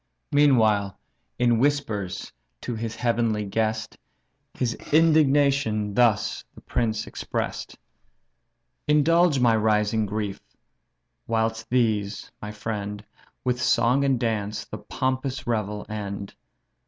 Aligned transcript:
Meanwhile, 0.31 0.97
in 1.37 1.59
whispers 1.59 2.33
to 2.61 2.73
his 2.73 2.95
heavenly 2.95 3.45
guest 3.45 3.99
His 4.55 4.73
indignation 4.91 5.93
thus 5.93 6.43
the 6.55 6.61
prince 6.61 7.05
express'd: 7.05 7.77
"Indulge 8.87 9.39
my 9.39 9.55
rising 9.55 10.07
grief, 10.07 10.41
whilst 11.27 11.69
these 11.69 12.31
(my 12.41 12.49
friend) 12.51 13.05
With 13.43 13.61
song 13.61 14.03
and 14.03 14.19
dance 14.19 14.65
the 14.65 14.79
pompous 14.79 15.45
revel 15.45 15.85
end. 15.87 16.33